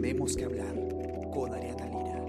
tenemos 0.00 0.34
que 0.34 0.44
hablar 0.44 0.74
con 1.30 1.52
Ariana 1.52 1.84
Lira. 1.84 2.24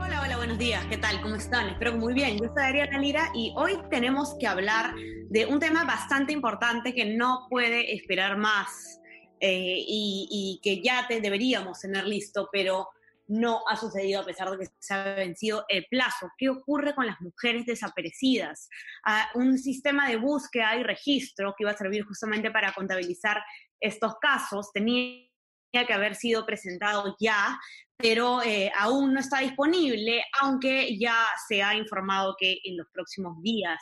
Hola, 0.00 0.22
hola, 0.22 0.36
buenos 0.36 0.58
días. 0.58 0.84
¿Qué 0.86 0.98
tal? 0.98 1.20
¿Cómo 1.22 1.36
están? 1.36 1.68
Espero 1.68 1.92
que 1.92 1.98
muy 1.98 2.14
bien. 2.14 2.36
Yo 2.36 2.48
soy 2.52 2.64
Ariana 2.64 2.98
Lira 2.98 3.30
y 3.32 3.52
hoy 3.56 3.78
tenemos 3.90 4.34
que 4.40 4.48
hablar 4.48 4.92
de 5.30 5.46
un 5.46 5.60
tema 5.60 5.84
bastante 5.84 6.32
importante 6.32 6.94
que 6.94 7.04
no 7.04 7.46
puede 7.48 7.94
esperar 7.94 8.36
más 8.36 9.00
eh, 9.38 9.76
y, 9.86 10.28
y, 10.30 10.60
que 10.62 10.82
ya 10.82 11.06
te 11.06 11.20
deberíamos 11.20 11.80
tener 11.80 12.06
listo, 12.06 12.48
pero 12.50 12.88
no 13.26 13.62
ha 13.68 13.76
sucedido 13.76 14.20
a 14.20 14.24
pesar 14.24 14.50
de 14.50 14.58
que 14.58 14.72
se 14.78 14.94
ha 14.94 15.14
vencido 15.14 15.64
el 15.68 15.86
plazo. 15.88 16.30
¿Qué 16.36 16.48
ocurre 16.48 16.94
con 16.94 17.06
las 17.06 17.20
mujeres 17.20 17.66
desaparecidas? 17.66 18.68
Ah, 19.04 19.28
un 19.34 19.58
sistema 19.58 20.08
de 20.08 20.16
búsqueda 20.16 20.76
y 20.76 20.82
registro 20.82 21.54
que 21.56 21.64
iba 21.64 21.70
a 21.70 21.76
servir 21.76 22.04
justamente 22.04 22.50
para 22.50 22.72
contabilizar 22.72 23.42
estos 23.84 24.14
casos 24.20 24.70
tenía 24.72 25.26
que 25.72 25.92
haber 25.92 26.14
sido 26.14 26.46
presentado 26.46 27.16
ya, 27.20 27.58
pero 27.96 28.42
eh, 28.42 28.72
aún 28.78 29.12
no 29.12 29.20
está 29.20 29.40
disponible, 29.40 30.24
aunque 30.40 30.98
ya 30.98 31.26
se 31.48 31.62
ha 31.62 31.74
informado 31.74 32.34
que 32.38 32.58
en 32.64 32.76
los 32.76 32.86
próximos 32.92 33.40
días 33.42 33.78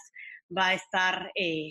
va 0.56 0.68
a 0.68 0.74
estar 0.74 1.32
eh, 1.34 1.70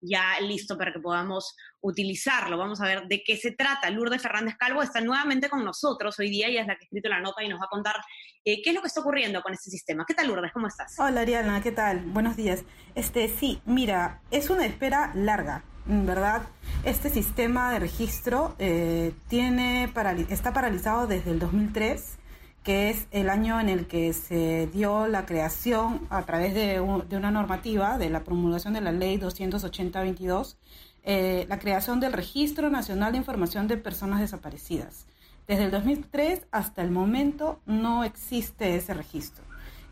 ya 0.00 0.40
listo 0.40 0.76
para 0.76 0.92
que 0.92 1.00
podamos 1.00 1.54
utilizarlo. 1.80 2.58
Vamos 2.58 2.80
a 2.80 2.86
ver 2.86 3.06
de 3.06 3.22
qué 3.24 3.36
se 3.36 3.52
trata. 3.52 3.90
Lourdes 3.90 4.22
Fernández 4.22 4.56
Calvo 4.58 4.82
está 4.82 5.00
nuevamente 5.00 5.48
con 5.48 5.64
nosotros 5.64 6.18
hoy 6.18 6.30
día, 6.30 6.48
ella 6.48 6.62
es 6.62 6.66
la 6.66 6.74
que 6.74 6.84
ha 6.84 6.86
escrito 6.86 7.08
la 7.08 7.20
nota 7.20 7.44
y 7.44 7.48
nos 7.48 7.60
va 7.60 7.66
a 7.66 7.70
contar 7.70 7.96
eh, 8.44 8.62
qué 8.62 8.70
es 8.70 8.74
lo 8.74 8.80
que 8.80 8.88
está 8.88 9.00
ocurriendo 9.00 9.42
con 9.42 9.52
este 9.52 9.70
sistema. 9.70 10.04
¿Qué 10.06 10.14
tal, 10.14 10.28
Lourdes? 10.28 10.52
¿Cómo 10.52 10.66
estás? 10.66 10.94
Hola, 10.98 11.20
Ariana, 11.20 11.62
¿qué 11.62 11.72
tal? 11.72 12.00
Buenos 12.00 12.36
días. 12.36 12.64
Este, 12.94 13.28
sí, 13.28 13.60
mira, 13.64 14.22
es 14.30 14.50
una 14.50 14.66
espera 14.66 15.12
larga, 15.14 15.62
¿verdad? 15.86 16.42
Este 16.84 17.10
sistema 17.10 17.72
de 17.72 17.78
registro 17.78 18.54
eh, 18.58 19.12
tiene 19.28 19.90
está 20.30 20.52
paralizado 20.52 21.06
desde 21.06 21.30
el 21.30 21.38
2003 21.38 22.18
que 22.66 22.90
es 22.90 23.06
el 23.12 23.30
año 23.30 23.60
en 23.60 23.68
el 23.68 23.86
que 23.86 24.12
se 24.12 24.66
dio 24.66 25.06
la 25.06 25.24
creación 25.24 26.00
a 26.10 26.22
través 26.22 26.52
de, 26.52 26.80
una 26.80 27.30
normativa 27.30 27.96
de 27.96 28.10
la 28.10 28.24
promulgación 28.24 28.74
de 28.74 28.80
la 28.80 28.90
ley 28.90 29.20
280-22, 29.20 30.56
eh, 31.04 31.46
la 31.48 31.60
creación 31.60 32.00
del 32.00 32.12
Registro 32.12 32.68
Nacional 32.68 33.12
de 33.12 33.18
Información 33.18 33.68
de 33.68 33.76
Personas 33.76 34.18
Desaparecidas. 34.18 35.06
Desde 35.46 35.66
el 35.66 35.70
2003 35.70 36.48
hasta 36.50 36.82
el 36.82 36.90
momento 36.90 37.60
no 37.66 38.02
existe 38.02 38.74
ese 38.74 38.94
registro. 38.94 39.44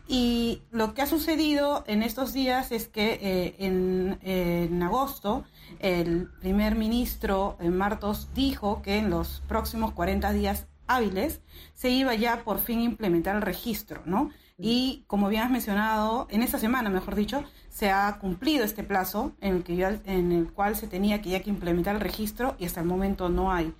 Y 0.07 0.61
lo 0.71 0.93
que 0.93 1.01
ha 1.01 1.07
sucedido 1.07 1.83
en 1.87 2.03
estos 2.03 2.31
días 2.31 2.71
es 2.71 2.87
que 2.87 3.19
eh, 3.21 3.55
en, 3.57 4.19
en, 4.21 4.83
agosto 4.83 5.45
el 5.79 6.29
primer 6.39 6.75
ministro 6.75 7.57
eh, 7.59 7.69
Martos 7.69 8.29
dijo 8.35 8.83
que 8.83 8.97
en 8.97 9.09
los 9.09 9.41
próximos 9.47 9.93
40 9.93 10.31
días 10.33 10.67
hábiles, 10.87 11.41
se 11.73 11.89
iba 11.89 12.13
ya 12.15 12.43
por 12.43 12.59
fin 12.59 12.79
a 12.79 12.83
implementar 12.83 13.35
el 13.35 13.41
registro, 13.41 14.01
¿no? 14.05 14.29
Y 14.57 15.03
como 15.07 15.27
bien 15.27 15.43
has 15.43 15.51
mencionado, 15.51 16.27
en 16.29 16.41
esta 16.41 16.59
semana, 16.59 16.89
mejor 16.89 17.15
dicho, 17.15 17.43
se 17.69 17.91
ha 17.91 18.17
cumplido 18.19 18.63
este 18.63 18.83
plazo 18.83 19.33
en 19.41 19.57
el, 19.57 19.63
que 19.63 19.99
en 20.05 20.31
el 20.31 20.51
cual 20.53 20.77
se 20.77 20.87
tenía 20.87 21.21
que 21.21 21.31
ya 21.31 21.41
que 21.41 21.49
implementar 21.49 21.95
el 21.95 22.01
registro 22.01 22.55
y 22.57 22.65
hasta 22.65 22.79
el 22.79 22.87
momento 22.87 23.27
no 23.27 23.51
hay. 23.51 23.73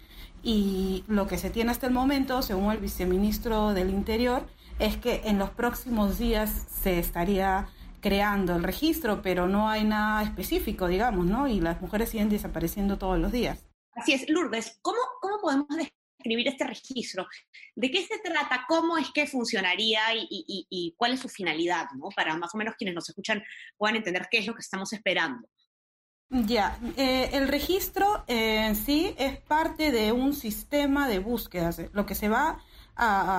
Y 0.43 1.05
lo 1.07 1.27
que 1.27 1.37
se 1.37 1.49
tiene 1.49 1.71
hasta 1.71 1.87
el 1.87 1.93
momento, 1.93 2.41
según 2.41 2.71
el 2.71 2.79
viceministro 2.79 3.73
del 3.73 3.89
Interior, 3.89 4.45
es 4.79 4.97
que 4.97 5.21
en 5.25 5.39
los 5.39 5.49
próximos 5.51 6.17
días 6.17 6.51
se 6.81 6.99
estaría 6.99 7.67
creando 8.01 8.55
el 8.55 8.63
registro, 8.63 9.21
pero 9.21 9.47
no 9.47 9.69
hay 9.69 9.83
nada 9.83 10.23
específico, 10.23 10.87
digamos, 10.87 11.25
¿no? 11.25 11.47
Y 11.47 11.59
las 11.59 11.81
mujeres 11.81 12.09
siguen 12.09 12.29
desapareciendo 12.29 12.97
todos 12.97 13.19
los 13.19 13.31
días. 13.31 13.65
Así 13.93 14.13
es, 14.13 14.29
Lourdes, 14.29 14.77
¿cómo, 14.81 14.99
cómo 15.21 15.39
podemos 15.41 15.67
escribir 16.25 16.47
este 16.47 16.65
registro. 16.65 17.27
¿De 17.75 17.91
qué 17.91 18.03
se 18.03 18.17
trata? 18.19 18.65
¿Cómo 18.67 18.97
es 18.97 19.11
que 19.11 19.27
funcionaría 19.27 20.01
y, 20.13 20.93
cuál 20.97 21.13
es 21.13 21.19
su 21.19 21.29
finalidad? 21.29 21.85
¿no? 21.95 22.09
Para 22.15 22.35
más 22.35 22.53
o 22.55 22.57
menos 22.57 22.75
quienes 22.75 22.95
nos 22.95 23.07
escuchan 23.09 23.43
puedan 23.77 23.97
entender 23.97 24.27
qué 24.31 24.39
es 24.39 24.47
lo 24.47 24.55
que 24.55 24.61
estamos 24.61 24.91
esperando. 24.93 25.47
Ya, 26.29 26.79
eh, 26.97 27.29
el 27.33 27.47
registro 27.47 28.23
en 28.27 28.75
sí 28.75 29.13
es 29.19 29.37
parte 29.41 29.91
de 29.91 30.11
un 30.11 30.33
sistema 30.33 31.07
de 31.07 31.19
búsquedas. 31.19 31.79
Lo 31.93 32.07
que 32.07 32.15
se 32.15 32.27
va 32.27 32.59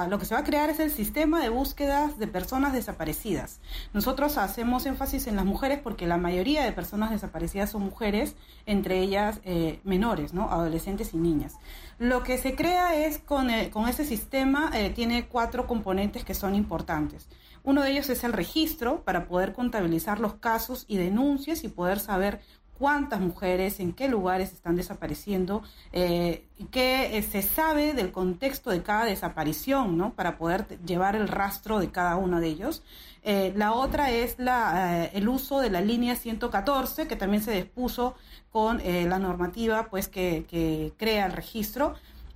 lo 0.09 0.19
que 0.19 0.27
se 0.27 0.35
va 0.35 0.41
a 0.41 0.45
crear 0.45 0.69
es 0.69 0.81
el 0.81 0.91
sistema 0.91 1.41
de 1.41 1.49
búsquedas 1.49 2.19
de 2.19 2.27
personas 2.27 2.73
desaparecidas. 2.73 3.61
Nosotros 3.93 4.37
hacemos 4.37 4.85
énfasis 4.87 5.27
en 5.27 5.37
las 5.37 5.45
mujeres 5.45 5.81
porque 5.83 6.07
la 6.07 6.19
mayoría 6.19 6.65
de 6.65 6.73
personas 6.73 7.11
desaparecidas 7.11 7.71
son 7.71 7.83
mujeres, 7.83 8.37
entre 8.67 9.01
ellas 9.01 9.41
eh, 9.45 9.81
menores, 9.85 10.35
¿no? 10.35 10.51
adolescentes 10.51 11.15
y 11.15 11.17
niñas. 11.17 11.55
Lo 11.99 12.23
que 12.23 12.37
se 12.37 12.55
crea 12.55 12.95
es 13.07 13.19
con, 13.19 13.49
con 13.71 13.89
ese 13.89 14.05
sistema, 14.05 14.71
eh, 14.75 14.91
tiene 14.91 15.27
cuatro 15.27 15.67
componentes 15.67 16.25
que 16.25 16.35
son 16.35 16.55
importantes. 16.55 17.27
Uno 17.65 17.83
de 17.83 17.91
ellos 17.91 18.11
es 18.11 18.23
el 18.23 18.33
registro 18.33 19.03
para 19.03 19.27
poder 19.27 19.53
contabilizar 19.53 20.21
los 20.21 20.35
casos 20.35 20.85
y 20.87 20.99
denuncias 20.99 21.65
y 21.65 21.69
poder 21.69 21.99
saber 21.99 22.41
cuántas 22.79 23.21
mujeres, 23.21 23.81
en 23.81 23.93
qué 23.93 24.09
lugares 24.09 24.53
están 24.53 24.77
desapareciendo, 24.77 25.63
eh, 25.93 26.47
qué 26.71 27.19
eh, 27.19 27.23
se 27.23 27.43
sabe 27.43 27.93
del 27.93 28.13
contexto 28.13 28.71
de 28.71 28.83
cada 28.83 29.05
desaparición, 29.05 29.97
¿no? 29.97 30.15
Para 30.15 30.39
poder 30.39 30.67
llevar 30.85 31.17
el 31.17 31.29
rastro 31.29 31.79
de 31.79 31.91
cada 31.91 32.17
uno 32.17 32.41
de 32.41 32.49
ellos. 32.49 32.83
Eh, 33.23 33.53
la 33.57 33.73
otra 33.73 34.11
es 34.11 34.39
la, 34.39 35.05
eh, 35.05 35.11
el 35.15 35.29
uso 35.29 35.61
de 35.61 35.71
la 35.71 35.81
línea 35.81 36.17
114, 36.17 37.07
que 37.07 37.17
también 37.17 37.43
se 37.43 37.53
dispuso 37.53 38.15
con 38.51 38.81
la 38.83 39.19
normativa 39.19 39.89
pues, 39.91 40.09
que, 40.09 40.95
crea 40.97 41.27
el 41.27 41.33
registro 41.33 41.95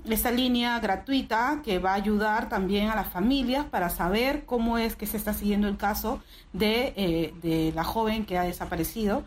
esta 0.09 0.31
línea 0.31 0.79
gratuita 0.81 1.61
que 1.65 1.79
va 1.79 1.93
a 1.93 1.95
ayudar 1.95 2.51
también 2.51 2.91
a 2.91 2.97
las 2.97 3.09
familias 3.09 3.65
para 3.65 3.89
saber 3.89 4.45
cómo 4.45 4.77
es 4.77 4.97
que 4.97 5.07
se 5.07 5.17
está 5.17 5.33
siguiendo 5.33 5.67
el 5.67 5.79
caso 5.79 6.23
de, 6.53 7.33
de 7.43 7.73
la 7.75 7.85
joven 7.85 8.27
que 8.27 8.37
ha 8.37 8.43
desaparecido. 8.43 9.25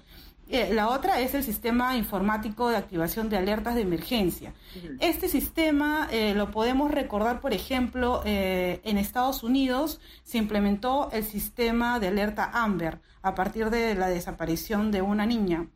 Eh, 0.49 0.73
la 0.73 0.89
otra 0.89 1.19
es 1.21 1.33
el 1.33 1.43
sistema 1.43 1.95
informático 1.95 2.69
de 2.69 2.77
activación 2.77 3.29
de 3.29 3.37
alertas 3.37 3.75
de 3.75 3.81
emergencia. 3.81 4.53
Este 4.99 5.29
sistema 5.29 6.07
eh, 6.11 6.33
lo 6.35 6.51
podemos 6.51 6.91
recordar, 6.91 7.39
por 7.39 7.53
ejemplo, 7.53 8.21
eh, 8.25 8.81
en 8.83 8.97
Estados 8.97 9.43
Unidos 9.43 10.01
se 10.23 10.37
implementó 10.37 11.09
el 11.11 11.23
sistema 11.23 11.99
de 11.99 12.09
alerta 12.09 12.51
Amber 12.53 12.99
a 13.21 13.35
partir 13.35 13.69
de 13.69 13.95
la 13.95 14.07
desaparición 14.07 14.91
de 14.91 15.01
una 15.01 15.25
niña 15.25 15.67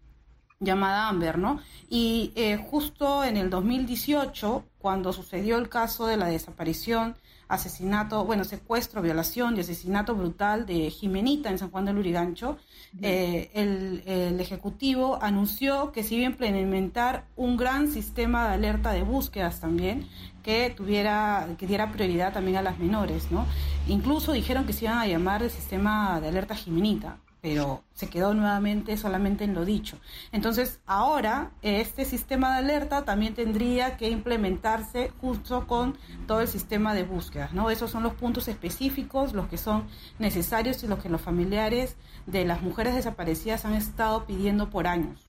llamada 0.60 1.08
Amber, 1.08 1.38
¿no? 1.38 1.60
Y 1.90 2.34
justo 2.70 3.24
en 3.24 3.38
el 3.38 3.50
2018, 3.50 4.64
cuando 4.80 5.14
sucedió 5.14 5.58
el 5.58 5.70
caso 5.70 6.08
de 6.08 6.18
la 6.18 6.28
desaparición, 6.28 7.16
asesinato, 7.48 8.26
bueno, 8.26 8.44
secuestro, 8.44 9.02
violación 9.02 9.56
y 9.56 9.62
asesinato 9.62 10.16
brutal 10.16 10.66
de 10.66 10.90
Jimenita 10.90 11.50
en 11.50 11.58
San 11.58 11.72
Juan 11.72 11.86
del 11.86 11.98
Urigancho, 11.98 12.58
eh, 13.02 13.50
el, 13.54 14.40
Ejecutivo 14.40 15.20
anunció 15.22 15.92
que 15.92 16.04
se 16.04 16.16
iba 16.16 16.28
a 16.28 16.32
implementar 16.32 17.26
un 17.36 17.58
gran 17.58 17.90
sistema 17.90 18.48
de 18.48 18.54
alerta 18.54 18.92
de 18.92 19.04
búsquedas 19.04 19.60
también, 19.60 20.08
que 20.44 20.74
tuviera, 20.76 21.48
que 21.58 21.68
diera 21.68 21.92
prioridad 21.92 22.34
también 22.34 22.58
a 22.58 22.62
las 22.62 22.80
menores, 22.80 23.30
¿no? 23.32 23.46
Incluso 23.88 24.32
dijeron 24.32 24.66
que 24.66 24.74
se 24.74 24.86
iban 24.86 25.00
a 25.00 25.08
llamar 25.08 25.44
el 25.44 25.50
sistema 25.50 26.22
de 26.22 26.30
alerta 26.30 26.56
Jimenita 26.56 27.18
pero 27.50 27.86
se 27.94 28.10
quedó 28.10 28.34
nuevamente 28.34 28.98
solamente 28.98 29.46
en 29.46 29.54
lo 29.54 29.64
dicho. 29.64 29.98
Entonces, 30.34 30.82
ahora 30.86 31.52
este 31.62 32.04
sistema 32.04 32.52
de 32.52 32.58
alerta 32.58 33.06
también 33.06 33.36
tendría 33.36 33.96
que 33.96 34.10
implementarse 34.10 35.14
justo 35.22 35.66
con 35.66 35.98
todo 36.28 36.42
el 36.42 36.50
sistema 36.50 36.94
de 36.94 37.04
búsqueda, 37.04 37.50
¿no? 37.54 37.70
Esos 37.70 37.90
son 37.90 38.04
los 38.04 38.16
puntos 38.16 38.50
específicos, 38.50 39.32
los 39.32 39.48
que 39.48 39.58
son 39.58 39.88
necesarios 40.20 40.84
y 40.84 40.88
los 40.88 41.00
que 41.00 41.08
los 41.08 41.22
familiares 41.22 41.96
de 42.26 42.44
las 42.44 42.62
mujeres 42.62 42.96
desaparecidas 42.96 43.64
han 43.64 43.76
estado 43.76 44.26
pidiendo 44.26 44.70
por 44.70 44.86
años. 44.86 45.26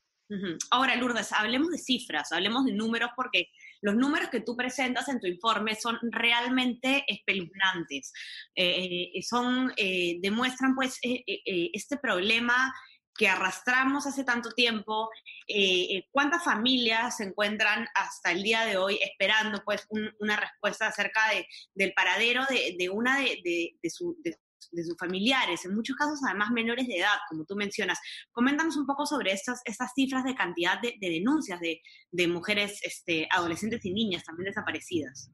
Ahora, 0.73 0.97
Lourdes, 0.97 1.33
hablemos 1.33 1.69
de 1.71 1.79
cifras, 1.79 2.33
hablemos 2.33 2.65
de 2.65 2.73
números, 2.73 3.11
porque 3.15 3.53
los 3.81 3.95
números 3.95 4.29
que 4.31 4.41
tú 4.41 4.57
presentas 4.57 5.09
en 5.09 5.21
tu 5.21 5.27
informe 5.27 5.75
son 5.75 5.99
realmente 6.03 7.05
espeluznantes. 7.07 8.13
Eh, 8.55 9.11
eh, 9.15 9.23
son, 9.23 9.73
eh, 9.77 10.19
demuestran 10.21 10.75
pues 10.75 10.99
este 11.03 11.97
problema 11.99 12.73
que 13.17 13.29
arrastramos 13.29 14.07
hace 14.07 14.23
tanto 14.23 14.53
tiempo, 14.53 15.11
cuántas 16.13 16.45
familias 16.45 17.17
se 17.17 17.25
encuentran 17.25 17.89
hasta 17.95 18.31
el 18.31 18.45
día 18.45 18.65
de 18.65 18.77
hoy 18.77 19.01
esperando 19.03 19.61
pues 19.65 19.89
una 20.21 20.37
respuesta 20.37 20.87
acerca 20.87 21.29
de, 21.31 21.45
del 21.75 21.93
paradero 21.95 22.45
de, 22.49 22.89
una 22.91 23.19
de, 23.19 23.75
de, 23.83 23.91
su, 23.91 24.17
sus 24.61 24.97
familiares, 24.99 25.65
en 25.65 25.75
muchos 25.75 25.97
casos 25.97 26.21
además 26.27 26.51
menores 26.51 26.87
de 26.87 26.99
edad, 26.99 27.17
como 27.29 27.45
tú 27.45 27.57
mencionas. 27.57 27.99
Coméntanos 28.33 28.77
un 28.77 28.87
poco 28.87 29.07
sobre 29.07 29.33
estas, 29.33 29.61
estas 29.65 29.93
cifras 29.95 30.25
de 30.25 30.35
cantidad 30.35 30.81
de, 30.81 30.95
denuncias 31.01 31.61
de, 31.61 31.81
de 32.11 32.29
mujeres, 32.29 32.81
este, 32.83 33.29
adolescentes 33.31 33.85
y 33.85 33.93
niñas 33.93 34.25
también 34.25 34.47
desaparecidas. 34.47 35.31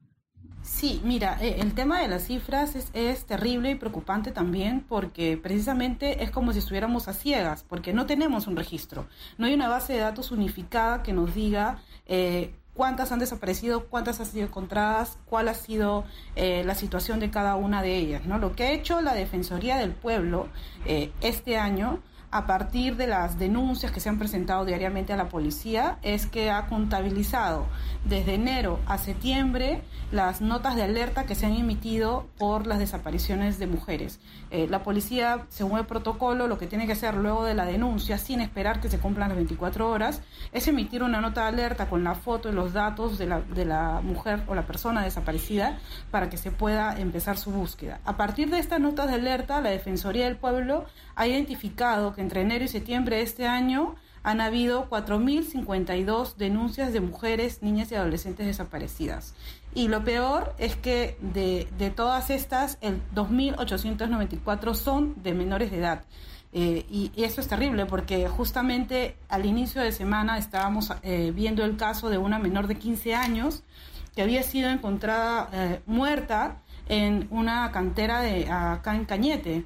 Sí, 0.61 0.99
mira, 1.03 1.37
eh, 1.41 1.57
el 1.59 1.75
tema 1.75 2.01
de 2.01 2.07
las 2.07 2.25
cifras 2.25 2.75
es, 2.75 2.89
es, 2.93 3.25
terrible 3.25 3.69
y 3.69 3.75
preocupante 3.75 4.31
también 4.31 4.81
porque 4.81 5.37
precisamente 5.37 6.23
es 6.23 6.31
como 6.31 6.53
si 6.53 6.59
estuviéramos 6.59 7.07
a 7.07 7.13
ciegas, 7.13 7.63
porque 7.63 7.93
no 7.93 8.07
tenemos 8.07 8.47
un 8.47 8.55
registro, 8.55 9.07
no 9.37 9.45
hay 9.45 9.53
una 9.53 9.69
base 9.69 9.93
de 9.93 9.99
datos 9.99 10.31
unificada 10.31 11.03
que 11.03 11.13
nos 11.13 11.35
diga 11.35 11.83
eh, 12.07 12.55
cuántas 12.75 13.11
han 13.11 13.19
desaparecido, 13.19 13.85
cuántas 13.85 14.19
han 14.19 14.25
sido 14.27 14.45
encontradas, 14.45 15.17
cuál 15.25 15.47
ha 15.47 15.53
sido 15.53 16.03
eh, 16.35 16.63
la 16.65 16.75
situación 16.75 17.19
de 17.19 17.31
cada 17.31 17.55
una 17.55 17.81
de 17.81 17.97
ellas. 17.97 18.25
¿no? 18.25 18.37
Lo 18.37 18.55
que 18.55 18.63
ha 18.63 18.71
hecho 18.71 19.01
la 19.01 19.13
Defensoría 19.13 19.77
del 19.77 19.91
Pueblo 19.91 20.47
eh, 20.85 21.11
este 21.21 21.57
año 21.57 22.01
a 22.31 22.47
partir 22.47 22.97
de 22.97 23.07
las 23.07 23.39
denuncias 23.39 23.91
que 23.91 23.99
se 23.99 24.09
han 24.09 24.19
presentado 24.19 24.65
diariamente 24.65 25.13
a 25.13 25.17
la 25.17 25.29
policía 25.29 25.97
es 26.01 26.25
que 26.25 26.51
ha 26.51 26.67
contabilizado 26.67 27.65
desde 28.03 28.35
enero 28.35 28.79
a 28.85 28.97
septiembre 28.97 29.81
las 30.11 30.41
notas 30.41 30.75
de 30.75 30.83
alerta 30.83 31.25
que 31.25 31.35
se 31.35 31.45
han 31.45 31.53
emitido 31.53 32.27
por 32.37 32.67
las 32.67 32.79
desapariciones 32.79 33.59
de 33.59 33.67
mujeres. 33.67 34.19
Eh, 34.51 34.67
la 34.69 34.83
policía, 34.83 35.45
según 35.49 35.79
el 35.79 35.85
protocolo, 35.85 36.47
lo 36.47 36.57
que 36.57 36.67
tiene 36.67 36.85
que 36.85 36.93
hacer 36.93 37.15
luego 37.15 37.43
de 37.43 37.53
la 37.53 37.65
denuncia, 37.65 38.17
sin 38.17 38.41
esperar 38.41 38.79
que 38.79 38.89
se 38.89 38.99
cumplan 38.99 39.29
las 39.29 39.37
24 39.37 39.89
horas, 39.89 40.21
es 40.51 40.67
emitir 40.67 41.03
una 41.03 41.21
nota 41.21 41.41
de 41.41 41.47
alerta 41.47 41.89
con 41.89 42.03
la 42.03 42.15
foto 42.15 42.49
y 42.49 42.53
los 42.53 42.73
datos 42.73 43.17
de 43.17 43.27
la, 43.27 43.41
de 43.41 43.65
la 43.65 44.01
mujer 44.01 44.43
o 44.47 44.55
la 44.55 44.65
persona 44.65 45.03
desaparecida 45.03 45.79
para 46.11 46.29
que 46.29 46.37
se 46.37 46.51
pueda 46.51 46.99
empezar 46.99 47.37
su 47.37 47.51
búsqueda. 47.51 47.99
A 48.05 48.17
partir 48.17 48.49
de 48.49 48.59
estas 48.59 48.79
notas 48.79 49.07
de 49.07 49.15
alerta, 49.15 49.61
la 49.61 49.69
Defensoría 49.69 50.25
del 50.25 50.37
Pueblo 50.37 50.85
ha 51.15 51.27
identificado 51.27 52.13
que 52.15 52.21
entre 52.21 52.41
enero 52.41 52.65
y 52.65 52.67
septiembre 52.67 53.17
de 53.17 53.23
este 53.23 53.45
año 53.47 53.95
han 54.23 54.41
habido 54.41 54.89
4.052 54.89 56.35
denuncias 56.35 56.91
de 56.93 57.01
mujeres, 57.01 57.61
niñas 57.61 57.91
y 57.91 57.95
adolescentes 57.95 58.47
desaparecidas. 58.47 59.35
Y 59.75 59.87
lo 59.87 60.03
peor 60.03 60.55
es 60.57 60.75
que 60.75 61.17
de, 61.21 61.67
de 61.77 61.91
todas 61.91 62.31
estas, 62.31 62.79
el 62.81 63.01
2.894 63.13 64.73
son 64.73 65.21
de 65.21 65.33
menores 65.33 65.69
de 65.69 65.77
edad. 65.77 66.05
Eh, 66.57 66.85
y, 66.89 67.11
eso 67.21 67.41
es 67.41 67.49
terrible 67.49 67.85
porque 67.85 68.29
justamente 68.29 69.17
al 69.27 69.45
inicio 69.45 69.81
de 69.81 69.91
semana 69.91 70.37
estábamos 70.37 70.89
eh, 71.03 71.33
viendo 71.35 71.65
el 71.65 71.75
caso 71.75 72.09
de 72.09 72.17
una 72.17 72.39
menor 72.39 72.67
de 72.67 72.75
15 72.75 73.13
años 73.13 73.63
que 74.15 74.21
había 74.21 74.41
sido 74.41 74.69
encontrada 74.69 75.49
eh, 75.51 75.81
muerta 75.85 76.61
en 76.87 77.27
una 77.29 77.69
cantera 77.73 78.21
de 78.21 78.49
acá 78.49 78.95
en 78.95 79.03
Cañete 79.03 79.65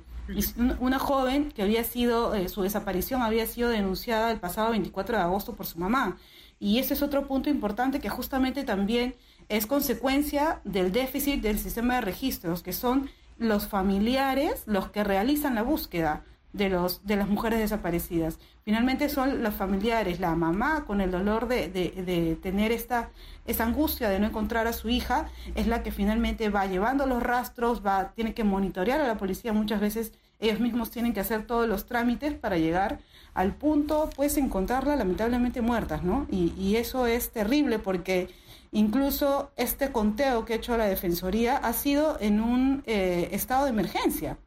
una 0.79 0.99
joven 0.99 1.51
que 1.51 1.61
había 1.61 1.83
sido, 1.83 2.35
eh, 2.35 2.49
su 2.49 2.61
desaparición 2.61 3.21
había 3.21 3.45
sido 3.45 3.69
denunciada 3.69 4.31
el 4.31 4.39
pasado 4.39 4.71
24 4.71 5.17
de 5.17 5.23
agosto 5.23 5.55
por 5.55 5.65
su 5.65 5.79
mamá. 5.79 6.17
Y 6.59 6.79
ese 6.79 6.93
es 6.93 7.01
otro 7.01 7.27
punto 7.27 7.49
importante 7.49 7.99
que 7.99 8.09
justamente 8.09 8.63
también 8.63 9.15
es 9.47 9.65
consecuencia 9.65 10.61
del 10.63 10.91
déficit 10.91 11.41
del 11.41 11.57
sistema 11.57 11.95
de 11.95 12.01
registros, 12.01 12.61
que 12.61 12.73
son 12.73 13.09
los 13.37 13.67
familiares 13.67 14.63
los 14.65 14.89
que 14.89 15.03
realizan 15.03 15.55
la 15.55 15.63
búsqueda 15.63 16.25
de, 16.53 16.69
los, 16.69 17.05
de 17.05 17.15
las 17.15 17.27
mujeres 17.27 17.59
desaparecidas. 17.59 18.39
Finalmente 18.63 19.09
son 19.09 19.43
los 19.43 19.53
familiares, 19.53 20.19
la 20.19 20.35
mamá 20.35 20.85
con 20.85 21.01
el 21.01 21.11
dolor 21.11 21.47
de, 21.47 21.69
de, 21.69 22.37
tener 22.41 22.71
esta, 22.71 23.09
esta 23.45 23.63
angustia 23.63 24.09
de 24.09 24.19
no 24.19 24.27
encontrar 24.27 24.67
a 24.67 24.73
su 24.73 24.89
hija, 24.89 25.29
es 25.55 25.67
la 25.67 25.83
que 25.83 25.91
finalmente 25.91 26.49
va 26.49 26.65
llevando 26.65 27.05
los 27.05 27.21
rastros, 27.21 27.85
va, 27.85 28.11
tiene 28.15 28.33
que 28.33 28.43
monitorear 28.43 28.99
a 29.01 29.07
la 29.07 29.17
policía 29.17 29.53
muchas 29.53 29.79
veces. 29.79 30.13
Ellos 30.39 30.59
mismos 30.59 30.89
tienen 30.89 31.13
que 31.13 31.19
hacer 31.19 31.45
todos 31.45 31.67
los 31.67 31.85
trámites 31.85 32.33
para 32.33 32.57
llegar 32.57 32.99
al 33.33 33.55
punto, 33.55 34.09
pues 34.15 34.37
encontrarla 34.37 34.95
lamentablemente 34.95 35.61
muertas, 35.61 36.03
¿no? 36.03 36.27
Y, 36.31 36.53
y 36.57 36.77
eso 36.77 37.07
es 37.07 37.31
terrible 37.31 37.77
porque 37.77 38.29
incluso 38.71 39.51
este 39.57 39.91
conteo 39.91 40.45
que 40.45 40.53
ha 40.53 40.55
hecho 40.55 40.77
la 40.77 40.85
Defensoría 40.85 41.57
ha 41.57 41.73
sido 41.73 42.17
en 42.21 42.39
un 42.39 42.83
eh, 42.85 43.29
estado 43.33 43.65
de 43.65 43.71
emergencia 43.71 44.37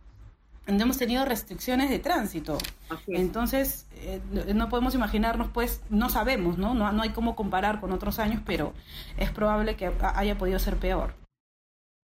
hemos 0.67 0.99
tenido 0.99 1.25
restricciones 1.25 1.91
de 1.91 1.99
tránsito. 1.99 2.59
Entonces, 3.09 3.87
eh, 3.97 4.21
no 4.55 4.69
podemos 4.69 4.95
imaginarnos, 4.95 5.49
pues, 5.53 5.83
no 5.91 6.09
sabemos, 6.09 6.59
¿no? 6.59 6.75
¿no? 6.75 6.93
No 6.93 7.03
hay 7.03 7.11
cómo 7.11 7.35
comparar 7.35 7.81
con 7.81 7.93
otros 7.93 8.19
años, 8.19 8.43
pero 8.47 8.75
es 9.19 9.31
probable 9.31 9.77
que 9.77 9.93
haya 10.15 10.39
podido 10.39 10.59
ser 10.59 10.77
peor. 10.77 11.15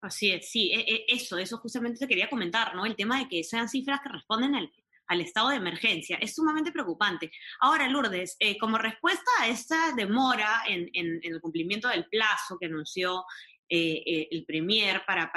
Así 0.03 0.31
es, 0.31 0.51
sí, 0.51 0.73
e, 0.73 0.81
e, 0.81 1.05
eso, 1.09 1.37
eso 1.37 1.59
justamente 1.59 1.99
te 1.99 2.09
quería 2.09 2.31
comentar, 2.31 2.75
¿no? 2.75 2.87
El 2.87 2.97
tema 2.97 3.19
de 3.19 3.29
que 3.29 3.45
sean 3.45 3.69
cifras 3.69 4.01
que 4.01 4.09
responden 4.09 4.55
al, 4.55 4.73
al 5.11 5.21
estado 5.21 5.49
de 5.49 5.57
emergencia. 5.57 6.17
Es 6.17 6.37
sumamente 6.37 6.71
preocupante. 6.71 7.33
Ahora, 7.61 7.89
Lourdes, 7.89 8.37
eh, 8.39 8.57
como 8.57 8.79
respuesta 8.79 9.31
a 9.41 9.49
esta 9.49 9.93
demora 9.97 10.63
en, 10.69 10.89
en, 10.95 11.21
el 11.23 11.41
cumplimiento 11.41 11.89
del 11.89 12.07
plazo 12.07 12.57
que 12.59 12.67
anunció 12.67 13.25
eh, 13.73 14.03
eh, 14.05 14.29
el 14.33 14.45
Premier 14.45 15.05
para, 15.07 15.31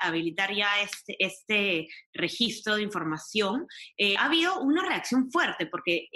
habilitar 0.00 0.54
ya 0.54 0.80
este, 0.80 1.16
este 1.22 1.86
registro 2.14 2.76
de 2.76 2.82
información, 2.82 3.66
eh, 3.98 4.16
ha 4.16 4.24
habido 4.24 4.60
una 4.60 4.88
reacción 4.88 5.30
fuerte 5.30 5.66
porque 5.66 6.08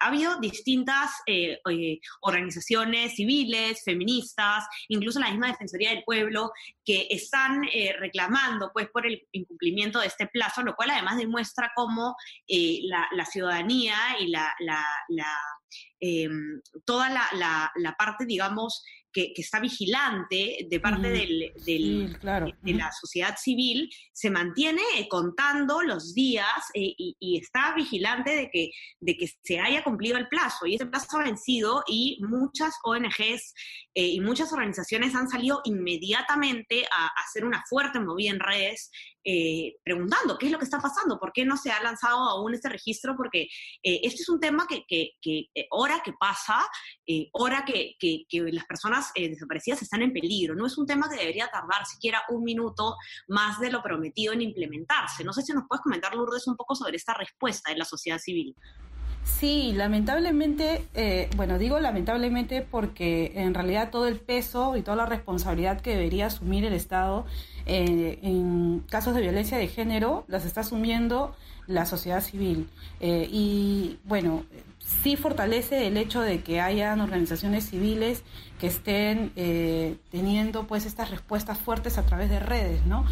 ha 0.00 0.08
habido 0.08 0.38
distintas 0.38 1.12
organizaciones 2.20 3.14
civiles, 3.14 3.82
feministas, 3.82 4.66
incluso 4.88 5.18
la 5.18 5.30
misma 5.30 5.46
Defensoría 5.46 5.90
del 5.90 6.04
Pueblo, 6.04 6.52
que 6.84 7.06
están 7.08 7.62
reclamando 7.98 8.70
pues, 8.74 8.88
por 8.90 9.06
el 9.06 9.26
incumplimiento 9.32 10.00
de 10.00 10.08
este 10.08 10.26
plazo, 10.26 10.62
lo 10.62 10.74
cual 10.74 10.90
además 10.90 11.16
demuestra 11.16 11.72
cómo 11.74 12.16
la, 12.48 13.24
ciudadanía 13.24 13.96
y 14.20 14.26
la, 14.28 14.54
em, 16.00 16.60
toda 16.84 17.08
la, 17.08 17.94
parte, 17.96 18.26
digamos, 18.26 18.84
que, 19.14 19.32
está 19.36 19.60
vigilante 19.60 20.66
de 20.68 20.80
parte 20.80 21.08
del, 21.08 21.52
de, 21.64 22.74
la 22.74 22.92
sociedad 22.92 23.36
civil, 23.38 23.88
se 24.12 24.28
mantiene 24.28 24.82
contando 25.08 25.80
los 25.82 26.14
días 26.14 26.48
eh, 26.74 26.94
y, 26.98 27.38
está 27.38 27.74
vigilante 27.74 28.34
de 28.34 28.50
que, 28.50 28.70
de 29.00 29.16
que 29.16 29.28
se 29.42 29.60
haya 29.60 29.84
cumplido 29.84 30.18
el 30.18 30.28
plazo. 30.28 30.66
Y 30.66 30.74
ese 30.74 30.86
plazo 30.86 31.18
ha 31.18 31.24
vencido 31.24 31.84
y 31.86 32.18
muchas 32.28 32.74
ONGs 32.82 33.54
eh, 33.94 34.06
y 34.06 34.20
muchas 34.20 34.52
organizaciones 34.52 35.14
han 35.14 35.28
salido 35.28 35.60
inmediatamente 35.64 36.84
a, 36.90 37.06
a 37.06 37.24
hacer 37.24 37.44
una 37.44 37.62
fuerte 37.68 38.00
movida 38.00 38.30
en 38.30 38.40
redes 38.40 38.90
eh, 39.24 39.76
preguntando 39.82 40.36
qué 40.38 40.46
es 40.46 40.52
lo 40.52 40.58
que 40.58 40.64
está 40.64 40.78
pasando, 40.78 41.18
por 41.18 41.32
qué 41.32 41.44
no 41.44 41.56
se 41.56 41.70
ha 41.70 41.82
lanzado 41.82 42.18
aún 42.18 42.54
este 42.54 42.68
registro, 42.68 43.16
porque 43.16 43.48
eh, 43.82 44.00
este 44.02 44.22
es 44.22 44.28
un 44.28 44.38
tema 44.38 44.66
que, 44.68 44.84
que, 44.86 45.12
que 45.20 45.46
eh, 45.54 45.66
hora 45.70 46.02
que 46.04 46.12
pasa, 46.12 46.64
hora 47.32 47.64
que, 47.64 47.94
que, 47.98 48.26
las 48.52 48.64
personas 48.66 49.10
desaparecidas 49.14 49.82
están 49.82 50.02
en 50.02 50.12
peligro. 50.12 50.54
No 50.54 50.66
es 50.66 50.76
un 50.76 50.86
tema 50.86 51.08
que 51.08 51.16
debería 51.16 51.48
tardar 51.48 51.86
siquiera 51.86 52.22
un 52.28 52.44
minuto 52.44 52.96
más 53.28 53.58
de 53.60 53.70
lo 53.70 53.82
prometido 53.82 54.32
en 54.32 54.42
implementarse. 54.42 55.24
No 55.24 55.32
sé 55.32 55.42
si 55.42 55.52
nos 55.52 55.64
puedes 55.68 55.82
comentar, 55.82 56.14
Lourdes, 56.14 56.46
un 56.46 56.56
poco 56.56 56.74
sobre 56.74 56.96
esta 56.96 57.14
respuesta 57.14 57.72
de 57.72 57.78
la 57.78 57.84
sociedad 57.84 58.18
civil. 58.18 58.54
Sí, 59.24 59.72
lamentablemente, 59.74 60.84
eh, 60.94 61.30
bueno, 61.34 61.58
digo 61.58 61.80
lamentablemente 61.80 62.60
porque 62.60 63.32
en 63.34 63.54
realidad 63.54 63.90
todo 63.90 64.06
el 64.06 64.16
peso 64.16 64.76
y 64.76 64.82
toda 64.82 64.98
la 64.98 65.06
responsabilidad 65.06 65.80
que 65.80 65.90
debería 65.90 66.26
asumir 66.26 66.64
el 66.66 66.74
Estado 66.74 67.24
eh, 67.64 68.18
en 68.22 68.80
casos 68.90 69.14
de 69.14 69.22
violencia 69.22 69.56
de 69.56 69.66
género 69.66 70.24
las 70.28 70.44
está 70.44 70.60
asumiendo 70.60 71.34
la 71.66 71.86
sociedad 71.86 72.20
civil. 72.20 72.68
Eh, 73.00 73.26
y 73.30 73.98
bueno, 74.04 74.44
sí 74.78 75.16
fortalece 75.16 75.86
el 75.86 75.96
hecho 75.96 76.20
de 76.20 76.42
que 76.42 76.60
hayan 76.60 77.00
organizaciones 77.00 77.70
civiles 77.70 78.22
que 78.60 78.66
estén 78.66 79.32
teniendo 80.10 80.66
pues 80.66 80.84
estas 80.84 81.10
respuestas 81.10 81.58
fuertes 81.58 81.96
a 81.96 82.02
través 82.04 82.28
de 82.28 82.40
redes, 82.40 82.84
¿no? 82.84 83.04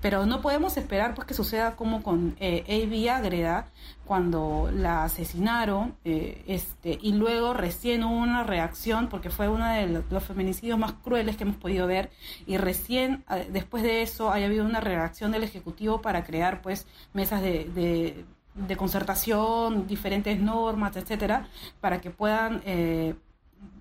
Pero 0.00 0.26
no 0.26 0.40
podemos 0.40 0.76
esperar 0.76 1.14
pues 1.14 1.26
que 1.26 1.34
suceda 1.34 1.76
como 1.76 2.02
con 2.02 2.36
eh, 2.40 2.64
Avi 2.68 3.08
Agreda 3.08 3.66
cuando 4.04 4.70
la 4.72 5.04
asesinaron 5.04 5.96
eh, 6.04 6.42
este 6.46 6.98
y 7.00 7.12
luego 7.12 7.52
recién 7.54 8.04
hubo 8.04 8.16
una 8.16 8.44
reacción 8.44 9.08
porque 9.08 9.30
fue 9.30 9.48
uno 9.48 9.68
de 9.68 10.02
los, 10.10 10.24
feminicidios 10.24 10.78
más 10.78 10.92
crueles 10.92 11.36
que 11.36 11.44
hemos 11.44 11.56
podido 11.56 11.86
ver 11.86 12.10
y 12.46 12.56
recién 12.56 13.24
eh, 13.30 13.48
después 13.52 13.82
de 13.82 14.02
eso 14.02 14.30
haya 14.32 14.46
habido 14.46 14.64
una 14.64 14.80
reacción 14.80 15.32
del 15.32 15.42
ejecutivo 15.42 16.00
para 16.00 16.24
crear 16.24 16.62
pues 16.62 16.86
mesas 17.12 17.42
de, 17.42 17.64
de, 17.74 18.24
de 18.54 18.76
concertación 18.76 19.86
diferentes 19.86 20.38
normas 20.40 20.96
etcétera 20.96 21.48
para 21.80 22.00
que 22.00 22.10
puedan 22.10 22.62
eh, 22.64 23.14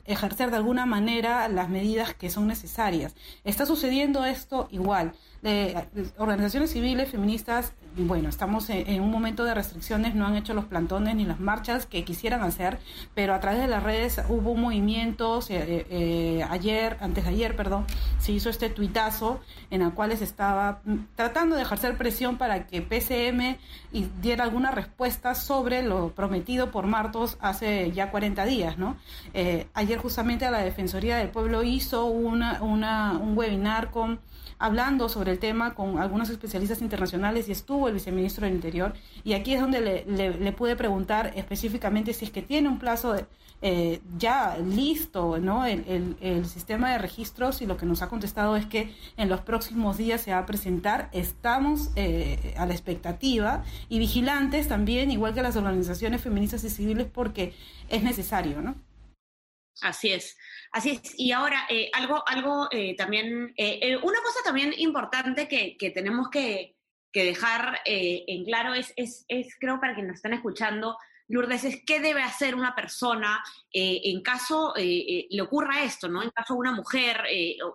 ejercer 0.08 0.50
de 0.50 0.58
alguna 0.58 0.86
manera 0.86 1.48
las 1.50 1.70
medidas 1.70 2.14
que 2.16 2.30
son 2.30 2.48
necesarias. 2.48 3.16
Está 3.44 3.66
sucediendo 3.66 4.26
esto 4.26 4.68
igual. 4.72 5.14
Organizaciones 6.18 6.72
civiles, 6.72 7.10
feministas, 7.10 7.74
bueno, 7.98 8.30
estamos 8.30 8.70
en, 8.70 9.02
un 9.02 9.10
momento 9.10 9.44
de 9.44 9.54
restricciones, 9.54 10.14
no 10.14 10.28
han 10.28 10.36
hecho 10.36 10.54
los 10.54 10.66
plantones 10.66 11.16
ni 11.16 11.26
las 11.26 11.40
marchas 11.40 11.88
que 11.88 12.04
quisieran 12.04 12.42
hacer, 12.42 12.78
pero 13.16 13.34
a 13.34 13.40
través 13.40 13.60
de 13.60 13.68
las 13.68 13.82
redes 13.82 14.22
hubo 14.30 14.56
movimientos, 14.56 15.50
eh, 15.50 15.58
eh, 15.58 15.88
eh, 15.90 16.48
ayer, 16.50 16.98
antes 17.02 17.24
de 17.24 17.32
ayer, 17.32 17.56
perdón, 17.56 17.86
se 18.20 18.32
hizo 18.32 18.50
este 18.50 18.70
tuitazo 18.70 19.42
en 19.72 19.82
el 19.82 19.94
cual 19.94 20.16
se 20.16 20.24
estaba 20.24 20.82
tratando 21.16 21.56
de 21.56 21.64
ejercer 21.64 21.98
presión 21.98 22.38
para 22.38 22.68
que 22.68 22.82
PCM 22.82 23.58
diera 24.22 24.44
alguna 24.44 24.72
respuesta 24.72 25.34
sobre 25.34 25.82
lo 25.82 26.12
prometido 26.12 26.72
por 26.72 26.86
Martos 26.86 27.38
hace 27.42 27.92
ya 27.92 28.12
40 28.12 28.46
días, 28.46 28.78
¿no? 28.78 28.96
ayer 29.74 29.98
justamente 29.98 30.50
la 30.50 30.60
Defensoría 30.60 31.18
del 31.18 31.30
Pueblo 31.30 31.64
hizo 31.64 32.06
una, 32.06 32.62
un 32.62 33.38
webinar 33.38 33.92
con 33.92 34.20
hablando 34.60 35.10
sobre 35.10 35.32
el 35.32 35.37
tema 35.38 35.74
con 35.74 36.00
algunos 36.00 36.30
especialistas 36.30 36.82
internacionales 36.82 37.48
y 37.50 37.52
estuvo 37.52 37.88
el 37.88 37.94
viceministro 37.94 38.46
del 38.46 38.56
Interior. 38.56 38.94
Y 39.24 39.34
aquí 39.34 39.54
es 39.54 39.62
donde 39.62 39.82
le, 39.82 40.06
le, 40.06 40.52
pude 40.52 40.76
preguntar 40.76 41.34
específicamente 41.36 42.14
si 42.14 42.26
es 42.26 42.32
que 42.32 42.42
tiene 42.42 42.68
un 42.68 42.80
plazo 42.80 43.16
eh, 43.64 44.02
ya 44.20 44.56
listo 44.58 45.40
¿no? 45.40 45.66
El, 45.66 46.16
el, 46.22 46.46
sistema 46.46 46.92
de 46.92 47.00
registros 47.00 47.64
y 47.64 47.66
lo 47.66 47.76
que 47.76 47.88
nos 47.88 48.04
ha 48.04 48.08
contestado 48.08 48.56
es 48.56 48.68
que 48.68 48.94
en 49.18 49.30
los 49.30 49.42
próximos 49.42 49.98
días 49.98 50.22
se 50.22 50.32
va 50.32 50.40
a 50.40 50.46
presentar. 50.46 51.10
Estamos 51.12 51.90
eh, 51.96 52.54
a 52.58 52.66
la 52.66 52.74
expectativa 52.74 53.64
y 53.90 54.00
vigilantes 54.00 54.68
también, 54.68 55.10
igual 55.12 55.34
que 55.34 55.42
las 55.42 55.56
organizaciones 55.56 56.22
feministas 56.22 56.64
y 56.64 56.70
civiles, 56.70 57.08
porque 57.12 57.54
es 57.90 58.04
necesario, 58.04 58.62
¿no? 58.62 58.76
Así 59.82 60.12
es, 60.12 60.38
así 60.72 60.92
es. 60.92 61.14
Y 61.18 61.32
ahora, 61.32 61.66
eh, 61.70 61.90
algo, 61.94 62.24
algo 62.28 62.68
eh, 62.72 62.96
también, 62.96 63.54
eh, 63.58 63.98
una 63.98 64.20
cosa 64.22 64.40
también 64.44 64.74
importante 64.78 65.48
que, 65.48 65.78
que 65.78 65.92
tenemos 65.92 66.30
que, 66.30 66.76
que 67.12 67.24
dejar 67.24 67.80
en 67.86 68.44
claro 68.46 68.74
es, 68.74 68.94
es, 68.96 69.26
es, 69.28 69.56
creo, 69.60 69.80
para 69.80 69.94
quienes 69.94 70.10
nos 70.10 70.16
están 70.18 70.34
escuchando, 70.34 70.98
Lourdes, 71.30 71.66
es 71.66 71.84
qué 71.86 72.00
debe 72.00 72.24
hacer 72.24 72.56
una 72.56 72.74
persona 72.74 73.44
en 73.72 74.22
caso 74.22 74.74
le 74.78 75.42
ocurra 75.42 75.84
esto, 75.84 76.08
¿no? 76.08 76.24
En 76.24 76.30
caso 76.30 76.56
una 76.56 76.72
mujer 76.72 77.24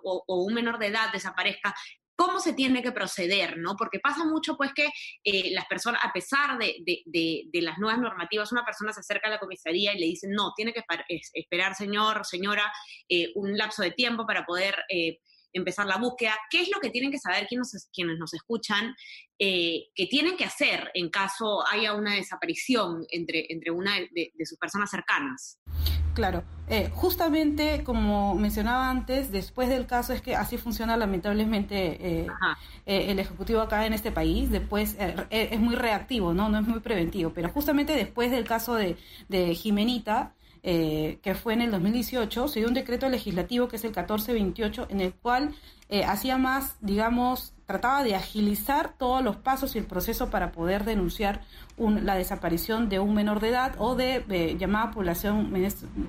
o, 0.03 0.43
un 0.43 0.53
menor 0.53 0.79
de 0.79 0.87
edad 0.87 1.11
desaparezca, 1.11 1.75
cómo 2.25 2.39
se 2.39 2.53
tiene 2.53 2.81
que 2.81 2.93
proceder, 2.93 3.57
¿no? 3.57 3.75
Porque 3.75 3.99
pasa 3.99 4.23
mucho, 4.23 4.55
pues, 4.55 4.71
que 4.73 4.87
eh, 5.25 5.51
las 5.51 5.65
personas, 5.65 5.99
a 6.05 6.13
pesar 6.13 6.57
de, 6.57 6.77
de, 7.05 7.61
las 7.61 7.77
nuevas 7.79 7.99
normativas, 7.99 8.51
una 8.53 8.63
persona 8.63 8.93
se 8.93 9.01
acerca 9.01 9.27
a 9.27 9.31
la 9.31 9.39
comisaría 9.39 9.93
y 9.93 9.99
le 9.99 10.05
dicen, 10.05 10.31
no, 10.31 10.53
tiene 10.55 10.71
que 10.71 10.83
esperar, 11.33 11.75
señor, 11.75 12.25
señora, 12.25 12.71
eh, 13.09 13.33
un 13.35 13.57
lapso 13.57 13.83
de 13.83 13.91
tiempo 13.91 14.25
para 14.25 14.45
poder 14.45 14.73
eh, 14.87 15.19
empezar 15.53 15.85
la 15.85 15.97
búsqueda. 15.97 16.35
¿Qué 16.49 16.61
es 16.61 16.69
lo 16.73 16.79
que 16.79 16.89
tienen 16.89 17.11
que 17.11 17.19
saber 17.19 17.47
quienes, 17.47 17.89
quienes 17.93 18.17
nos 18.17 18.33
escuchan 18.33 18.95
que 19.37 20.07
tienen 20.09 20.37
que 20.37 20.45
hacer 20.45 20.89
en 20.93 21.09
caso 21.09 21.67
haya 21.67 21.93
una 21.95 22.15
desaparición 22.15 23.05
entre, 23.09 23.45
entre 23.49 23.71
una 23.71 23.99
de 23.99 24.45
sus 24.45 24.57
personas 24.57 24.89
cercanas? 24.89 25.59
Claro, 26.13 26.43
eh, 26.67 26.91
justamente 26.93 27.83
como 27.83 28.35
mencionaba 28.35 28.89
antes, 28.89 29.31
después 29.31 29.67
del 29.67 29.87
caso 29.87 30.13
es 30.13 30.21
que 30.21 30.35
así 30.35 30.57
funciona 30.57 30.95
lamentablemente 30.95 31.97
eh, 31.99 32.27
eh, 32.85 33.05
el 33.09 33.17
Ejecutivo 33.17 33.61
acá 33.61 33.87
en 33.87 33.93
este 33.93 34.11
país, 34.11 34.51
después 34.51 34.95
es 35.31 35.59
muy 35.59 35.75
reactivo, 35.75 36.33
¿no? 36.33 36.49
no 36.49 36.59
es 36.59 36.67
muy 36.67 36.81
preventivo, 36.81 37.31
pero 37.33 37.49
justamente 37.49 37.95
después 37.95 38.29
del 38.29 38.43
caso 38.43 38.75
de, 38.75 38.95
de 39.27 39.55
Jimenita, 39.55 40.33
que 40.63 41.35
fue 41.35 41.53
en 41.53 41.61
el 41.61 41.71
2018, 41.71 42.47
se 42.47 42.59
dio 42.59 42.69
un 42.69 42.73
decreto 42.73 43.09
legislativo 43.09 43.67
que 43.67 43.75
es 43.75 43.83
el 43.83 43.89
1428, 43.89 44.87
en 44.89 45.01
el 45.01 45.13
cual 45.13 45.53
hacía 46.07 46.37
más, 46.37 46.77
digamos, 46.79 47.53
trataba 47.65 48.03
de 48.03 48.15
agilizar 48.15 48.93
todos 48.97 49.23
los 49.23 49.35
pasos 49.35 49.75
y 49.75 49.79
el 49.79 49.85
proceso 49.85 50.29
para 50.29 50.51
poder 50.51 50.83
denunciar 50.83 51.41
la 51.77 52.15
desaparición 52.15 52.89
de 52.89 52.99
un 52.99 53.13
menor 53.13 53.39
de 53.39 53.49
edad 53.49 53.75
o 53.77 53.95
de, 53.95 54.55
llamada 54.59 54.91
población, 54.91 55.51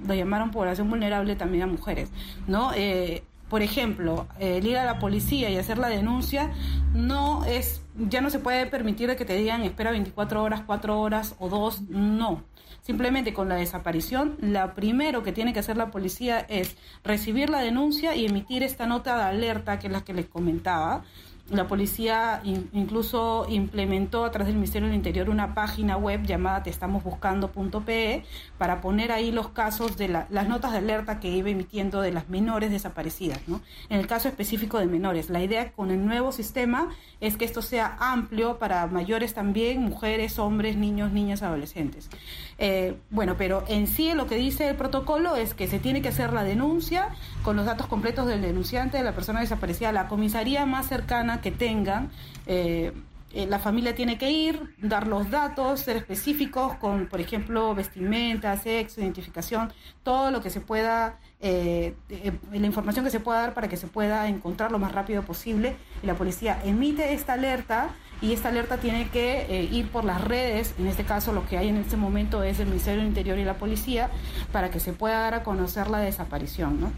lo 0.07 0.15
llamaron 0.15 0.51
población 0.51 0.91
vulnerable 0.91 1.37
también 1.37 1.65
a 1.65 1.67
mujeres, 1.67 2.11
¿no? 2.47 2.73
Eh, 2.75 3.23
por 3.55 3.63
ejemplo, 3.63 4.27
el 4.41 4.67
ir 4.67 4.77
a 4.79 4.85
la 4.85 4.99
policía 4.99 5.49
y 5.49 5.57
hacer 5.57 5.79
la 5.79 5.87
denuncia 5.87 6.51
no 6.93 7.45
es, 7.45 7.83
ya 7.97 8.21
no 8.21 8.29
se 8.29 8.41
puede 8.41 8.67
permitir 8.67 9.15
que 9.15 9.25
te 9.25 9.37
digan 9.37 9.63
espera 9.63 9.93
24 9.93 10.43
horas, 10.43 10.63
4 10.67 11.01
horas 11.01 11.37
o 11.39 11.49
2, 11.49 11.83
no. 11.83 12.43
Simplemente 12.83 13.33
con 13.33 13.49
la 13.49 13.55
desaparición, 13.55 14.37
lo 14.41 14.75
primero 14.75 15.23
que 15.23 15.31
tiene 15.31 15.53
que 15.53 15.61
hacer 15.61 15.77
la 15.77 15.93
policía 15.93 16.41
es 16.41 16.77
recibir 17.05 17.49
la 17.49 17.61
denuncia 17.61 18.17
y 18.17 18.27
emitir 18.27 18.65
esta 18.65 18.89
nota 18.89 19.17
de 19.19 19.23
alerta 19.23 19.79
que 19.79 19.87
es 19.87 19.93
la 19.93 20.01
que 20.01 20.15
les 20.15 20.27
comentaba, 20.27 21.05
la 21.51 21.69
policía 21.69 22.41
incluso 22.73 23.47
implementó 23.51 24.25
a 24.25 24.31
través 24.31 24.47
del 24.47 24.57
Ministerio 24.57 24.89
del 24.89 24.97
Interior 24.97 25.29
una 25.29 25.55
página 25.55 25.99
web 25.99 26.23
llamada 26.23 26.63
teestamosbuscando.pe 26.63 28.25
para 28.57 28.81
poner 28.81 29.13
ahí 29.13 29.31
los 29.31 29.49
casos 29.49 29.99
de 29.99 30.09
las 30.09 30.49
notas 30.49 30.73
de 30.73 30.79
alerta 30.79 31.21
que 31.21 31.29
iba 31.29 31.51
emitiendo 31.51 32.01
de 32.01 32.13
las 32.13 32.31
menores 32.31 32.71
desaparecidas. 32.71 33.41
¿no? 33.47 33.61
En 33.91 34.01
el 34.01 34.07
caso 34.07 34.29
específico 34.29 34.79
de 34.79 34.87
menores, 34.87 35.29
la 35.29 35.43
idea 35.43 35.73
con 35.73 35.91
el 35.91 36.07
nuevo 36.07 36.33
sistema 36.33 36.89
es 37.21 37.37
que 37.37 37.45
esto 37.45 37.61
sea 37.61 37.97
amplio 38.01 38.59
para 38.59 38.87
mayores 38.87 39.35
también, 39.35 39.83
mujeres, 39.83 40.39
hombres, 40.39 40.79
niños, 40.79 41.13
niñas, 41.13 41.43
adolescentes. 41.43 42.09
Eh, 42.57 42.97
bueno, 43.11 43.35
pero 43.37 43.65
en 43.69 43.87
sí 43.87 44.15
lo 44.15 44.27
que 44.27 44.37
dice 44.37 44.69
el 44.69 44.77
protocolo 44.77 45.37
es 45.37 45.53
que 45.53 45.67
se 45.67 45.79
tiene 45.79 46.01
que 46.01 46.09
hacer 46.09 46.33
la 46.33 46.43
denuncia 46.43 47.09
con 47.43 47.57
los 47.57 47.67
datos 47.67 47.87
completos 47.87 48.27
del 48.27 48.41
denunciante, 48.41 48.97
de 48.97 49.05
la 49.05 49.13
persona 49.13 49.41
desaparecida, 49.41 49.93
la 49.93 50.09
comisaría 50.09 50.65
más 50.65 50.87
cercana 50.89 51.34
que 51.41 51.51
tengan. 51.51 52.11
Eh, 52.47 52.93
eh, 53.33 53.47
la 53.47 53.59
familia 53.59 53.95
tiene 53.95 54.17
que 54.17 54.31
ir, 54.31 54.75
dar 54.79 55.09
los 55.09 55.29
datos, 55.31 55.81
ser 55.81 55.97
específicos 55.97 56.75
con, 56.77 57.09
por 57.09 57.21
ejemplo, 57.21 57.75
vestimenta, 57.75 58.57
sexo, 58.57 59.01
identificación, 59.01 59.73
todo 60.05 60.31
lo 60.31 60.41
que 60.41 60.51
se 60.51 60.61
pueda, 60.61 61.19
la 61.41 62.67
información 62.67 63.05
que 63.05 63.11
se 63.11 63.21
pueda 63.21 63.41
dar 63.41 63.55
para 63.55 63.69
que 63.69 63.77
se 63.77 63.89
pueda 63.89 64.29
encontrar 64.29 64.71
lo 64.71 64.79
más 64.79 64.93
rápido 64.93 65.23
posible. 65.23 65.77
Y 66.03 66.07
la 66.07 66.15
policía 66.15 66.61
emite 66.65 67.13
esta 67.13 67.33
alerta 67.33 67.91
y 68.25 68.33
esta 68.33 68.49
alerta 68.49 68.79
tiene 68.79 69.09
que 69.09 69.47
eh, 69.49 69.69
ir 69.71 69.91
por 69.91 70.05
las 70.05 70.21
redes, 70.23 70.75
en 70.79 70.87
este 70.87 71.05
caso 71.05 71.33
lo 71.33 71.47
que 71.47 71.59
hay 71.59 71.69
en 71.69 71.77
este 71.77 71.97
momento 71.97 72.43
es 72.43 72.59
el 72.59 72.67
Ministerio 72.67 73.01
del 73.01 73.09
Interior 73.09 73.39
y 73.39 73.45
la 73.45 73.55
policía, 73.55 74.09
para 74.51 74.71
que 74.71 74.81
se 74.81 74.95
pueda 74.95 75.19
dar 75.21 75.35
a 75.35 75.43
conocer 75.43 75.91
la 75.91 75.99
desaparición, 75.99 76.81
¿no? 76.81 76.93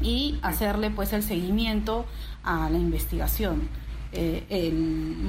Y 0.00 0.38
hacerle 0.42 0.90
pues 0.90 1.12
el 1.12 1.22
seguimiento 1.22 2.06
a 2.42 2.70
la 2.70 2.78
investigación. 2.78 3.68
Eh, 4.12 4.70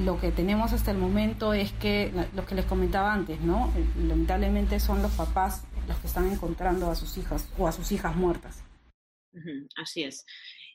lo 0.04 0.18
que 0.18 0.30
tenemos 0.30 0.72
hasta 0.72 0.90
el 0.90 0.98
momento 0.98 1.52
es 1.52 1.72
que, 1.72 2.12
lo 2.34 2.46
que 2.46 2.54
les 2.54 2.64
comentaba 2.64 3.12
antes, 3.12 3.40
¿no? 3.40 3.72
Lamentablemente 3.98 4.80
son 4.80 5.02
los 5.02 5.12
papás 5.12 5.64
los 5.86 5.98
que 5.98 6.06
están 6.06 6.30
encontrando 6.30 6.90
a 6.90 6.94
sus 6.94 7.18
hijas 7.18 7.48
o 7.58 7.66
a 7.66 7.72
sus 7.72 7.92
hijas 7.92 8.16
muertas. 8.16 8.62
Así 9.76 10.04
es. 10.04 10.24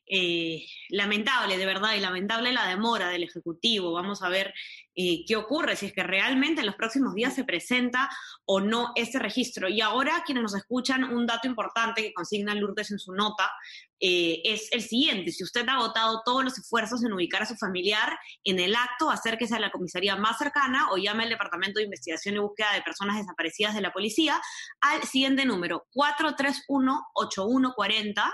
Eh, 0.08 0.68
lamentable, 0.90 1.58
de 1.58 1.66
verdad, 1.66 1.96
y 1.96 2.00
lamentable 2.00 2.54
la 2.54 2.68
demora 2.68 3.10
del 3.10 3.24
Ejecutivo. 3.24 3.92
Vamos 3.92 4.22
a 4.22 4.30
ver 4.30 4.54
eh, 4.96 5.26
qué 5.28 5.36
ocurre, 5.36 5.76
si 5.76 5.88
es 5.88 5.94
que 5.94 6.04
realmente 6.04 6.62
en 6.62 6.68
los 6.68 6.76
próximos 6.76 7.16
días 7.16 7.34
se 7.34 7.44
presenta 7.44 8.08
o 8.46 8.62
no 8.62 8.92
ese 8.96 9.18
registro. 9.18 9.68
Y 9.68 9.82
ahora, 9.82 10.22
quienes 10.24 10.44
nos 10.44 10.54
escuchan, 10.54 11.04
un 11.04 11.26
dato 11.26 11.48
importante 11.48 12.04
que 12.04 12.14
consigna 12.14 12.54
Lourdes 12.54 12.92
en 12.92 13.00
su 13.00 13.14
nota 13.14 13.52
eh, 14.00 14.44
es 14.46 14.72
el 14.72 14.84
siguiente. 14.84 15.32
Si 15.32 15.44
usted 15.44 15.68
ha 15.68 15.74
agotado 15.74 16.22
todos 16.24 16.44
los 16.44 16.56
esfuerzos 16.58 17.04
en 17.04 17.12
ubicar 17.12 17.42
a 17.42 17.48
su 17.48 17.56
familiar 17.56 18.16
en 18.44 18.60
el 18.60 18.76
acto, 18.76 19.10
acérquese 19.10 19.56
a 19.56 19.60
la 19.60 19.72
comisaría 19.72 20.16
más 20.16 20.38
cercana 20.38 20.92
o 20.92 20.98
llame 20.98 21.24
al 21.24 21.30
Departamento 21.30 21.80
de 21.80 21.86
Investigación 21.86 22.36
y 22.36 22.40
Búsqueda 22.40 22.74
de 22.74 22.84
Personas 22.84 23.18
Desaparecidas 23.18 23.74
de 23.74 23.82
la 23.82 23.92
Policía 23.92 24.40
al 24.82 25.02
siguiente 25.04 25.46
número, 25.46 25.88
431-8140 25.96 28.32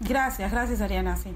Gracias, 0.00 0.50
gracias 0.50 0.80
Ariana, 0.80 1.16
sí. 1.16 1.34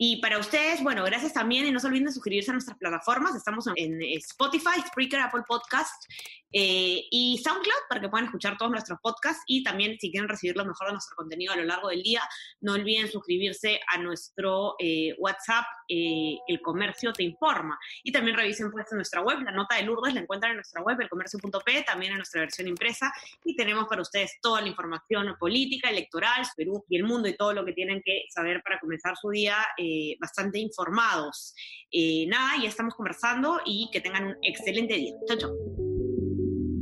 Y 0.00 0.20
para 0.20 0.38
ustedes, 0.38 0.80
bueno, 0.80 1.02
gracias 1.04 1.32
también 1.32 1.66
y 1.66 1.72
no 1.72 1.80
se 1.80 1.88
olviden 1.88 2.06
de 2.06 2.12
suscribirse 2.12 2.52
a 2.52 2.54
nuestras 2.54 2.78
plataformas. 2.78 3.34
Estamos 3.34 3.66
en 3.74 4.00
Spotify, 4.00 4.80
Spreaker, 4.86 5.18
Apple 5.18 5.42
Podcast 5.46 6.04
eh, 6.52 7.04
y 7.10 7.38
SoundCloud 7.44 7.88
para 7.88 8.00
que 8.00 8.08
puedan 8.08 8.26
escuchar 8.26 8.56
todos 8.56 8.70
nuestros 8.70 8.98
podcasts 9.02 9.42
y 9.46 9.62
también 9.62 9.98
si 9.98 10.10
quieren 10.10 10.28
recibir 10.28 10.56
lo 10.56 10.64
mejor 10.64 10.86
de 10.86 10.92
nuestro 10.94 11.16
contenido 11.16 11.52
a 11.52 11.56
lo 11.56 11.64
largo 11.64 11.88
del 11.88 12.02
día, 12.02 12.22
no 12.60 12.74
olviden 12.74 13.10
suscribirse 13.10 13.80
a 13.88 13.98
nuestro 13.98 14.76
eh, 14.78 15.14
WhatsApp, 15.18 15.66
eh, 15.88 16.36
El 16.46 16.62
Comercio 16.62 17.12
Te 17.12 17.24
Informa. 17.24 17.76
Y 18.04 18.12
también 18.12 18.36
revisen 18.36 18.70
pues 18.70 18.86
nuestra 18.92 19.20
web, 19.20 19.40
la 19.42 19.50
nota 19.50 19.74
de 19.74 19.82
Lourdes 19.82 20.14
la 20.14 20.20
encuentran 20.20 20.52
en 20.52 20.58
nuestra 20.58 20.80
web, 20.80 21.00
elcomercio.p, 21.00 21.82
también 21.82 22.12
en 22.12 22.18
nuestra 22.18 22.40
versión 22.42 22.68
impresa 22.68 23.12
y 23.44 23.56
tenemos 23.56 23.86
para 23.88 24.02
ustedes 24.02 24.38
toda 24.40 24.60
la 24.60 24.68
información 24.68 25.34
política, 25.40 25.90
electoral, 25.90 26.46
Perú 26.56 26.84
y 26.88 26.96
el 26.96 27.04
mundo 27.04 27.28
y 27.28 27.36
todo 27.36 27.52
lo 27.52 27.64
que 27.64 27.72
tienen 27.72 28.00
que 28.04 28.26
saber 28.30 28.62
para 28.62 28.78
comenzar 28.78 29.16
su 29.16 29.30
día 29.30 29.56
eh, 29.88 30.16
bastante 30.20 30.58
informados. 30.58 31.54
Eh, 31.90 32.26
nada, 32.28 32.62
ya 32.62 32.68
estamos 32.68 32.94
conversando 32.94 33.60
y 33.64 33.88
que 33.92 34.00
tengan 34.00 34.26
un 34.26 34.36
excelente 34.42 34.94
día. 34.94 35.14
Chao, 35.26 35.38
chao. 35.38 35.52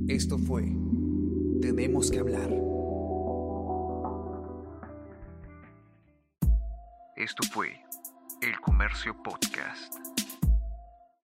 Esto 0.08 0.38
fue 0.38 0.62
Tenemos 1.60 2.10
que 2.10 2.20
hablar 2.20 2.50
Esto 7.16 7.42
fue 7.50 7.80
El 8.42 8.60
Comercio 8.60 9.16
Podcast. 9.22 9.94